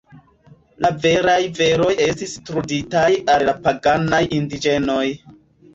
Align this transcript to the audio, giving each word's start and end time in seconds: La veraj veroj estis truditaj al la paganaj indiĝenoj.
La 0.85 0.89
veraj 1.03 1.35
veroj 1.59 1.91
estis 2.07 2.33
truditaj 2.49 3.07
al 3.35 3.47
la 3.53 3.57
paganaj 3.69 4.25
indiĝenoj. 4.41 5.05